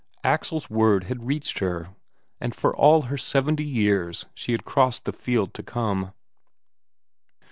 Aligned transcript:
Axel's 0.23 0.67
word 0.67 1.03
had 1.03 1.27
reached 1.27 1.59
her, 1.59 1.89
and 2.39 2.55
for 2.55 2.75
all 2.75 3.03
her 3.03 3.19
seventy 3.19 3.63
years 3.63 4.25
she 4.33 4.51
had 4.51 4.65
crossed 4.65 5.05
the 5.05 5.13
field 5.13 5.53
to 5.53 5.61
come. 5.61 6.11